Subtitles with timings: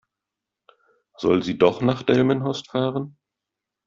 [1.17, 3.19] Soll sie doch nach Delmenhorst fahren?